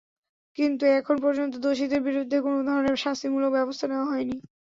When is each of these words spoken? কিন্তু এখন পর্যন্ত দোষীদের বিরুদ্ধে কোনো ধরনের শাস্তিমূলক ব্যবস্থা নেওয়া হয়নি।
কিন্তু 0.57 0.83
এখন 0.99 1.15
পর্যন্ত 1.23 1.53
দোষীদের 1.65 2.01
বিরুদ্ধে 2.07 2.37
কোনো 2.45 2.59
ধরনের 2.67 2.97
শাস্তিমূলক 3.03 3.51
ব্যবস্থা 3.57 3.85
নেওয়া 3.87 4.09
হয়নি। 4.11 4.37